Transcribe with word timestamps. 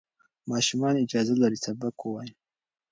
ماشومان 0.51 0.93
اجازه 1.03 1.33
لري 1.41 1.57
سبق 1.65 1.95
ووایي. 2.03 2.33